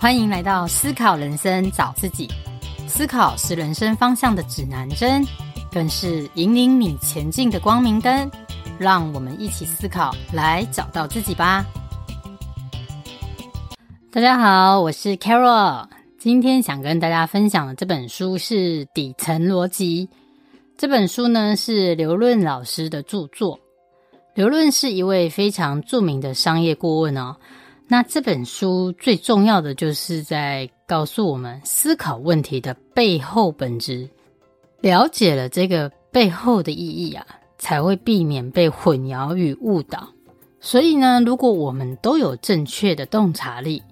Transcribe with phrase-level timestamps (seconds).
[0.00, 2.28] 欢迎来到思考人生，找自己。
[2.86, 5.26] 思考是人生方向的指南针，
[5.72, 8.30] 更是引领你前进的光明灯。
[8.78, 11.66] 让我们一起思考，来找到自己吧。
[14.12, 20.06] 大家好，我是 Carol，今天想跟大家分享的这本书是《底层逻辑》。
[20.76, 23.58] 这本书呢是刘润老师的著作。
[24.36, 27.34] 刘润是一位非常著名的商业顾问哦。
[27.88, 34.08] 那这本书最重要的就是在告诉我们思考问题的背后本质，
[34.82, 37.26] 了解了这个背后的意义啊，
[37.58, 40.06] 才会避免被混淆与误导。
[40.60, 43.82] 所以呢，如果我们都有正确的洞察力，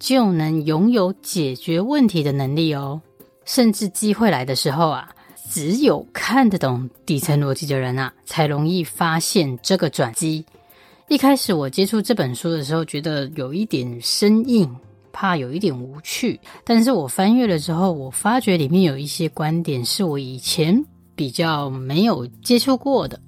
[0.00, 3.00] 就能拥有解决问题的能力哦。
[3.44, 5.08] 甚至机会来的时候啊。
[5.50, 10.44] 只有看得懂底层逻辑的人啊，才容易发现这个转机。
[11.08, 14.68] 一开始我接触这本书的时候，觉得有一点生硬，
[15.12, 16.40] 怕有一点无趣。
[16.64, 20.82] 但是我翻阅了之后，我发觉里面有一些观点是我以前
[21.14, 23.20] 比较没有接触过的，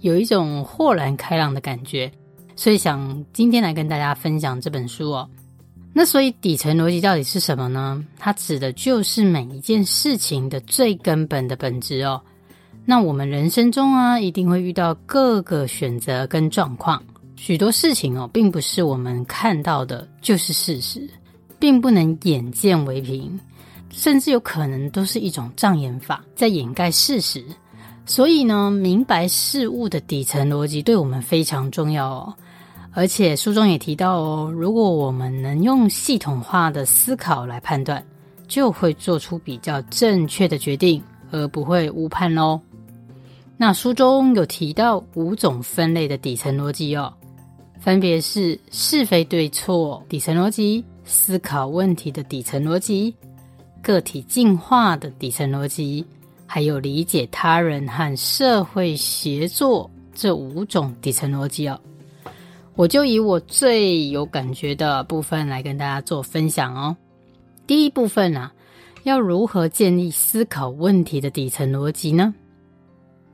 [0.00, 2.10] 有一种豁然开朗的感觉。
[2.54, 5.28] 所以想今天来跟大家分享这本书哦。
[5.92, 8.02] 那所以底层逻辑到底是什么呢？
[8.16, 12.20] 它指的就是每一件事情的最根本的本质哦。
[12.84, 17.02] 那我们人生中啊，一定会遇到各个选择跟状况，
[17.46, 21.06] 许多事情哦，并不是我们看到的就是事实，
[21.58, 23.38] 并不能眼见为凭，
[23.90, 27.44] 甚至有可能都是一种障眼法在掩盖事实。
[28.06, 32.34] 所以呢，明白事物的底层逻辑对我们非常重要哦。
[32.92, 38.02] 而且书中也提到哦，如果我们能用系统化的思考来判断，
[38.48, 42.58] 就会做出比较正确的决定，而不会误判喽。
[43.58, 47.12] 那书中有提到五种分类的底层逻辑哦，
[47.84, 53.14] 分别是是非对错底层逻辑、思考问题的底层逻辑、
[53.82, 56.02] 个体进化的底层逻辑，
[56.46, 61.78] 还有理解他人和社会协作这五种底层逻辑哦。
[62.74, 66.96] 我就以我最有感觉的部分来跟大家做分享哦。
[67.66, 68.50] 第一部分啊，
[69.02, 72.34] 要如何建立思考问题的底层逻辑呢？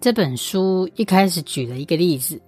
[0.01, 2.43] 这本书一开始举了一个例子，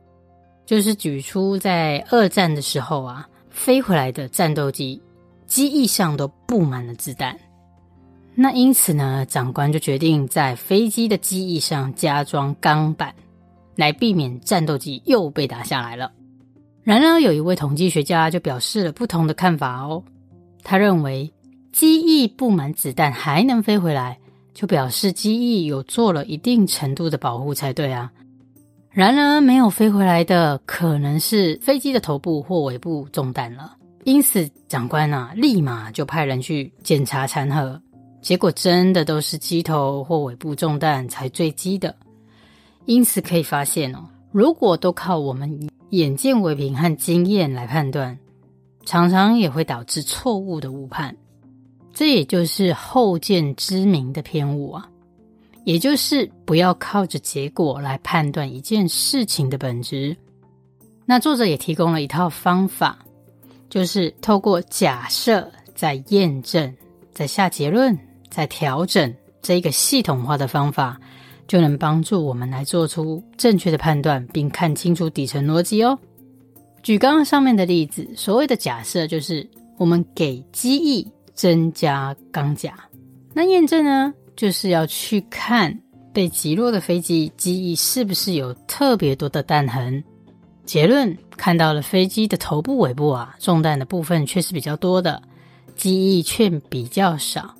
[0.72, 4.98] 就是举出在二战的时候啊，飞回来的战斗机
[5.46, 7.38] 机翼上都布满了子弹，
[8.34, 13.14] 那因此呢，长官就决定在飞机的机翼上加装钢板，
[13.76, 16.10] 来避免战斗机又被打下来了。
[16.82, 20.02] 然而，有一位统计学家就表示了不同的看法哦。
[20.62, 21.30] 他认为，
[21.70, 24.18] 机翼布满子弹还能飞回来，
[24.54, 28.10] 就表示机翼有做了一定程度的保护才对啊。
[28.92, 33.74] 然而，没有飞回来的可能是飞机的头部或尾部中弹了。
[34.04, 37.80] 因此，长官啊，立马就派人去检查残骸，
[38.20, 41.94] 结果真的都是机头或尾部中弹才坠机的。
[42.84, 44.00] 因此，可以发现哦，
[44.30, 45.68] 如果都靠我们。
[45.92, 48.18] 眼见为凭和经验来判断，
[48.86, 51.14] 常常也会导致错误的误判。
[51.92, 54.88] 这也就是后见之明的偏误啊，
[55.64, 60.16] 也就是不要靠着结果来判断一件事情的本质。
[61.04, 62.98] 那作者也提供了一套方法，
[63.68, 66.74] 就是透过假设、再验证、
[67.12, 67.98] 再下结论、
[68.30, 70.98] 再调整这一个系统化的方法。
[71.48, 75.98] 就能帮助我们来做出正确的判断，并看清楚底层逻辑哦。
[76.82, 79.46] 举刚刚上面的例子，所谓的假设就是
[79.76, 82.72] 我们给机翼增加钢甲，
[83.34, 85.76] 那验证呢，就是要去看
[86.12, 90.02] 被击落的飞机机翼是不是有特别多的弹痕。
[90.64, 95.20] 结论看到了飞机的头部、尾部啊，中弹的部分却是比较多的，
[95.74, 97.54] 机翼却比较少。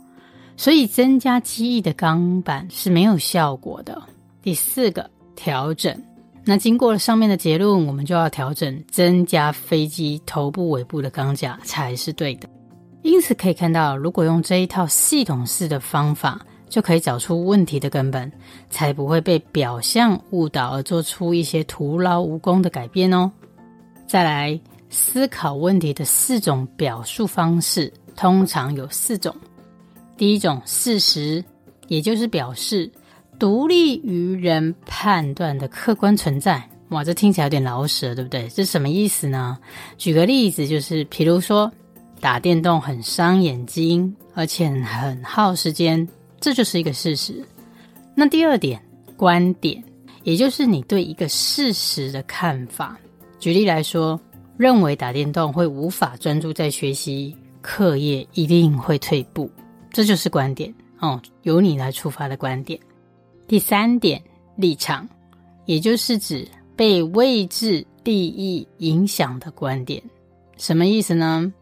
[0.56, 4.00] 所以增加机翼的钢板是没有效果的。
[4.42, 6.00] 第四个调整，
[6.44, 12.48] 那经过了上面的结论，我们就要调整增加飞机头部尾部的钢架才是对的。
[13.02, 16.40] 因此可以看到，如果用这一套系统式的方法，
[16.72, 18.32] 就可以找出问题的根本，
[18.70, 23.30] 才不会被表象误导而做出一些徒劳无功的改变哦。
[24.06, 24.58] 再来
[24.88, 29.36] 思考问题的四种表述方式，通常有四种。
[30.16, 31.44] 第一种事实，
[31.88, 32.90] 也就是表示
[33.38, 36.66] 独立于人判断的客观存在。
[36.88, 38.48] 哇，这听起来有点老舍，对不对？
[38.48, 39.58] 这什么意思呢？
[39.98, 41.70] 举个例子，就是比如说
[42.18, 46.08] 打电动很伤眼睛，而且很耗时间，
[46.42, 47.42] 这就是一个事实。
[48.16, 48.82] 那第二点，
[49.16, 49.82] 观点，
[50.24, 52.98] 也就是你对一个事实的看法。
[53.38, 54.20] 举例来说，
[54.56, 57.34] 认为打电动会无法专注在学习。
[57.60, 59.48] 课业一定会退步。
[59.92, 62.76] 这就是观点哦，由你来出发的观点。
[63.46, 64.20] 第三点，
[64.56, 65.08] 立场，
[65.64, 70.02] 也就是指被位置利益影响的观点。
[70.56, 71.52] 什么意思呢？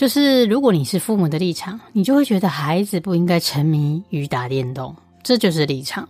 [0.00, 6.08] 就是如果你是父母的立场，你就会觉得孩子不应该沉迷于打电动，这就是立场。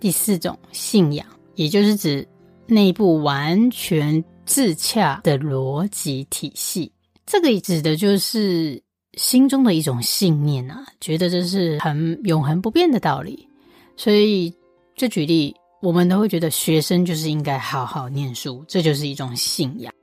[0.00, 1.24] 第四种，信仰，
[1.54, 2.26] 也就是指
[2.66, 6.90] 内部完全自洽的逻辑体系。
[7.26, 8.82] 这个指的就是
[9.16, 13.48] 心中的一种信念啊，觉得这是很永恒不变的道理。
[13.96, 14.52] 所以，
[14.96, 19.94] 就举例，我们都会觉得学生就是应该好好念书，这就是一种信仰。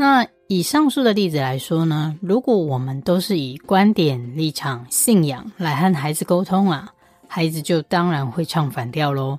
[0.00, 6.88] 那以上述的例子来说呢，如果我们都是以观点、立场、信仰来和孩子沟通啊，
[7.26, 9.36] 孩子就当然会唱反调喽。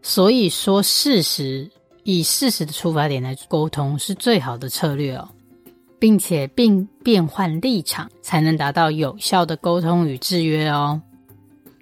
[0.00, 1.70] 所以说，事实
[2.04, 5.28] 以事实的出发点来沟通是最好的策略哦，
[5.98, 10.98] 并且并变换立场，才能达到有效的沟通与制约哦。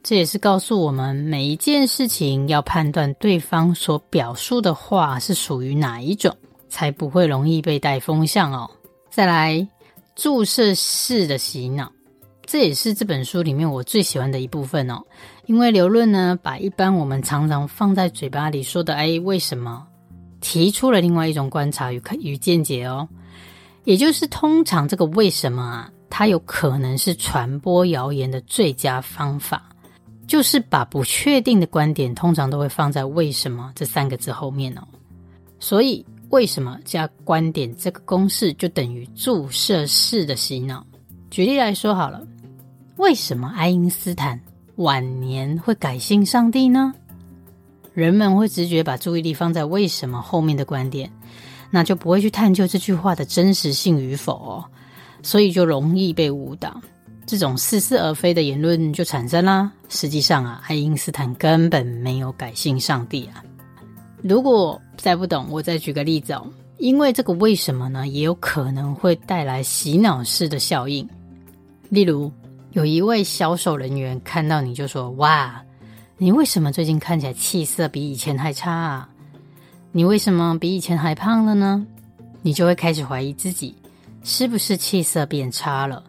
[0.02, 6.36] 这也是告诉我们，每一件事情要判断对方所表述的话是属于哪一种。
[6.68, 8.70] 才不会容易被带风向哦。
[9.10, 9.66] 再来，
[10.14, 11.90] 注射式的洗脑，
[12.46, 15.02] 这也是这本书里面我最喜欢的一部分哦。
[15.46, 19.86] 因为刘润呢，把一般我们常常放在嘴巴里说的“哎，为什么”，
[20.40, 23.08] 提出了另外一种观察与与见解哦。
[23.84, 29.70] 也就是通常这个“为什么”啊，它有可能是传播谣言的最佳方法，
[30.26, 34.82] 就是把不确定的观点通常都会放在“为什么”这三个字后面哦。
[35.58, 36.04] 所以。
[36.30, 40.84] 为什么加观点这个公式就等于注射式的洗脑？
[41.30, 42.26] 举例来说好了，
[42.96, 44.38] 为什么爱因斯坦
[44.76, 46.92] 晚年会改信上帝呢？
[47.94, 51.10] 人们会直觉把注意力放在为什么后面的观点，
[51.70, 54.62] 那就不会去探究这句话的真实性与否，
[55.22, 56.80] 所以就容易被误导，
[57.26, 59.72] 这种似是而非的言论就产生啦。
[59.88, 63.42] 实际上啊，爱因斯坦根本没有改信上帝啊。
[64.22, 66.46] 如果再不懂，我再举个例子哦。
[66.78, 71.08] 因为这个为什么呢，也有可能会带来洗脑式的效应。
[71.88, 72.30] 例如，
[72.70, 75.60] 有一位销售人员看到你就说：“哇，
[76.16, 79.08] 你为什么最近看起来气色比以前还差啊？
[79.90, 81.84] 你为什么比以前还胖了呢？”
[82.42, 83.74] 你就会开始怀疑自己
[84.22, 86.02] 是不是气色变差了，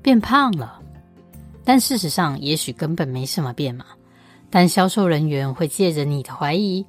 [0.00, 0.80] 变胖了。
[1.64, 3.84] 但事实上，也许根本没什么变嘛。
[4.48, 6.86] 但销售人员会借着你的怀疑。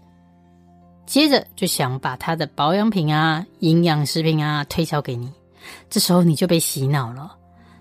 [1.05, 5.31] 接着就想把他的保养品啊、营养食品啊推销给你，
[5.89, 7.35] 这时候你就被洗脑了。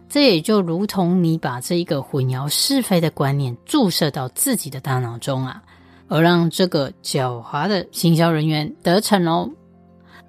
[0.09, 5.63] 这也就如同你把这一个混淆是非的观念注射到自己的大脑中啊，
[6.07, 9.51] 而让这个狡猾的行销人员得逞哦。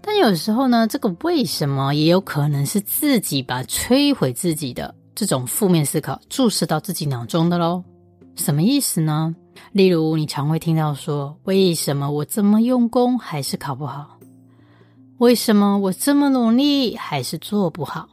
[0.02, 7.84] 但有时候呢，这个为什么也有可能是自己把摧毁自己的这种负面思考注射到自己脑中的喽？
[8.36, 9.36] 什么意思呢？
[9.72, 14.18] 例如，你常会听到说：“为什么我这么用功还是考不好？
[15.18, 18.10] 为什么我这么努力还是做不好？”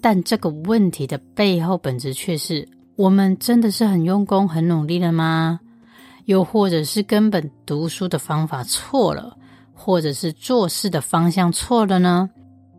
[0.00, 5.60] 但这个问题的背后本质却是：我们真的是很用功、很努力了吗？
[6.26, 9.36] 又或者是根本读书的方法错了，
[9.74, 12.28] 或者是做事的方向错了呢？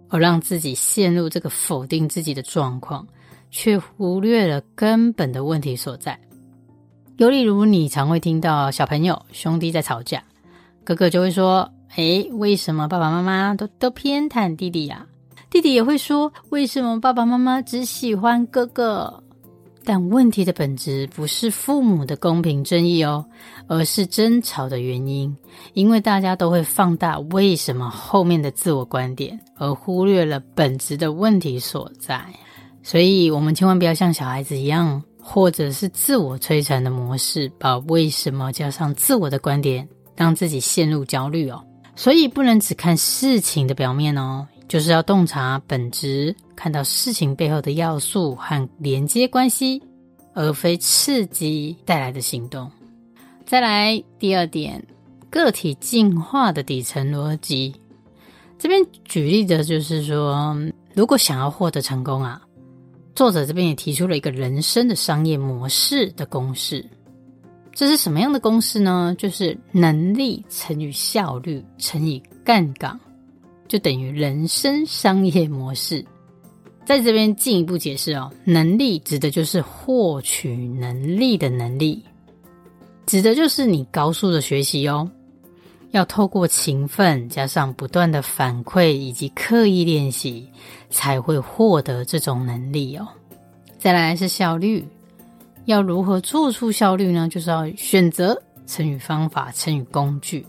[0.07, 3.05] 而让自己陷入这个否定自己的状况，
[3.49, 6.19] 却忽略了根本的问题所在。
[7.17, 10.21] 又例如，你常会听到小朋友兄弟在吵架，
[10.83, 15.05] 哥哥就会说：“诶，为什么爸爸妈妈都都偏袒弟弟呀？”
[15.49, 19.23] 弟弟也会说：“为什么爸爸妈妈只喜欢哥哥？”
[19.87, 23.23] 但问题的本质不是父母的公平正义哦，
[23.67, 25.33] 而是争吵的原因。
[25.73, 32.19] 因为大家都会放大为什么后面的自我观点，而忽略了本质的问题所在。
[32.83, 35.01] 所以，我们千万不要像小孩子一样。
[35.27, 41.61] 或者是自我摧残的模式，把为什么加上自我的观点，让自己陷入焦虑哦。
[41.95, 49.81] 所以不能只看事情的表面哦，就是要洞察本质，看到事情背后的要素和连接关系，
[50.35, 52.69] 而非刺激带来的行动。
[53.47, 54.85] 再来第二点，
[55.31, 57.73] 个体进化的底层逻辑。
[58.59, 60.55] 这边举例的就是说，
[60.93, 62.39] 如果想要获得成功啊。
[63.15, 66.85] 作者这边也提出了一个人生的商业模式的公式，
[67.73, 69.15] 这是什么样的公式呢？
[69.17, 72.99] 就是能力乘以效率乘以杠杆，
[73.69, 76.05] 就等于人生商业模式。
[76.85, 82.03] 在这边进一步解释哦，能力指的就是获取能力的能力，
[83.05, 85.09] 指的就是你高速的学习哦。
[85.95, 90.45] 要透过勤奋加上不断的反馈以及刻意练习，
[90.89, 93.07] 才会获得这种能力哦。
[93.77, 94.85] 再来是效率，
[95.63, 97.29] 要如何做出效率呢？
[97.29, 98.37] 就是要选择
[98.67, 100.45] 成语方法、成语工具，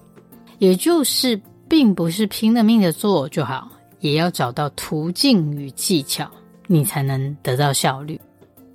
[0.59, 6.29] 也就是并不是拼了命的做就好，也要找到途径与技巧，
[6.67, 8.21] 你才能得到效率。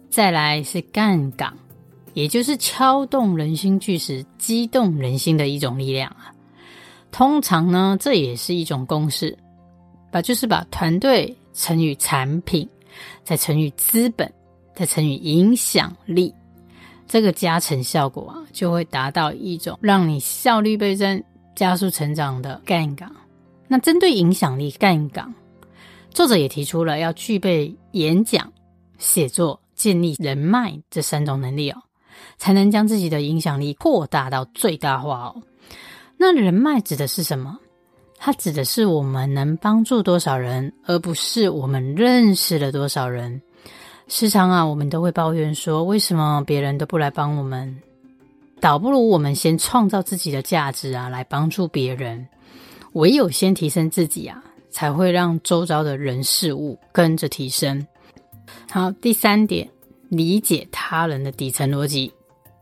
[0.09, 1.53] 再来是杠杆，
[2.13, 6.30] 也就是敲动人心巨石、激动人心的一种力量啊。
[7.11, 9.37] 通常呢，这也是一种公式，
[10.11, 12.67] 把就是把团队乘以产品，
[13.23, 14.31] 再乘以资本，
[14.73, 16.33] 再乘以影响力，
[17.07, 21.21] 这个加成效果啊，就会达到一种让你效率倍增、
[21.55, 23.11] 加速成长的杠杆。
[23.67, 25.33] 那针对影响力杠杆，
[26.11, 28.51] 作者也提出了要具备演讲、
[28.97, 31.81] 写作、建立人脉这三种能力哦，
[32.37, 35.43] 才能将自己的影响力扩大到最大化哦。
[36.23, 37.57] 那人脉指的是什么？
[38.15, 43.41] 它指的是我们能帮助多少人，而不是我们认识了多少人。
[44.07, 47.75] 时常啊，我们都会抱怨说，为什么别人都不来帮我们？
[48.59, 52.27] 倒不如我们先创造自己的价值啊，来帮助别人。
[52.93, 57.83] 唯有先提升自己啊，才会让周遭的人事物跟着提升。
[58.69, 59.67] 好，第三点，
[60.09, 62.13] 理解他人的底层逻辑。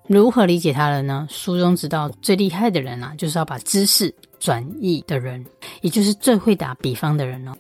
[0.09, 1.27] 如何理解他人呢？
[1.29, 5.45] 书中知道最厉害的人啊，就是要把知识转译的人，
[5.81, 7.55] 也就是最会打比方的人哦。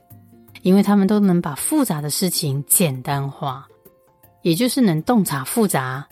[0.63, 3.67] 因为他们都能把复杂的事情简单化，
[4.41, 6.03] 也就是能洞察复杂，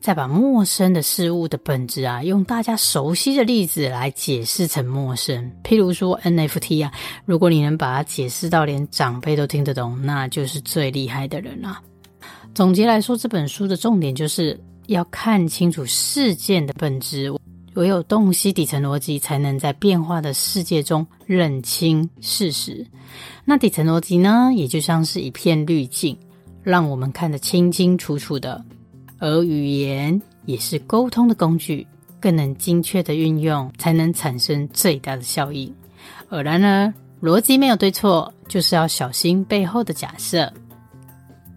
[0.00, 5.52] 再把陌生的事物的本质啊，用大家熟悉的例子来解释成陌生。
[5.62, 6.90] 譬如说 NFT 啊，
[7.26, 11.78] 如果你能把它解释到连长辈都听得懂，那就是最厉害的人了。
[12.54, 14.58] 总结来说，这本书的重点就是。
[14.86, 17.32] 要看清楚事件的本质，
[17.74, 22.86] 唯有洞悉底层逻辑，才能在变化的世界中认清事实。
[23.44, 26.16] 那底层逻辑呢，也就像是一片滤镜，
[26.62, 28.62] 让我们看得清清楚楚的。
[29.18, 31.86] 而语言也是沟通的工具，
[32.20, 35.72] 更能精确的运用，才能产生最大的效应。
[36.28, 40.52] 而然而，逻辑没有对错，就是要小心背后的假设。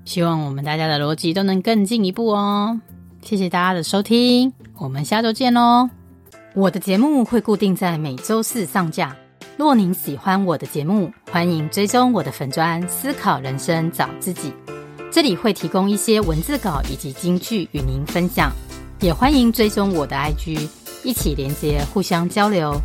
[0.05, 2.79] 希望我们大家的逻辑都能更进一步哦。
[3.21, 5.89] 谢谢大家的收听，我们下周见喽！
[6.53, 9.15] 我的节目会固定在每周四上架。
[9.57, 14.53] 若您喜欢我的节目，欢迎追踪我的粉专“思考人生找自己”，
[15.11, 18.51] 这里会提供一些文字稿以及金句与您分享。
[19.01, 20.67] 也欢迎追踪我的 IG，
[21.03, 22.79] 一起连接，互相交流，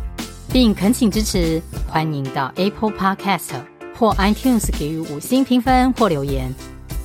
[0.51, 1.61] 并恳请支持。
[1.87, 3.61] 欢迎到 Apple Podcast
[3.97, 6.53] 或 iTunes 给予五星评分或留言。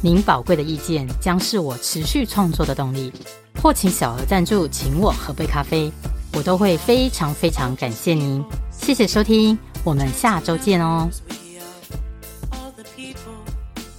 [0.01, 3.13] 您宝贵的意见将是我持续创作的动力，
[3.61, 5.91] 或请小额赞助，请我喝杯咖啡，
[6.35, 8.45] 我都会非常非常感谢您。
[8.71, 11.09] 谢谢收听，我们下周见哦。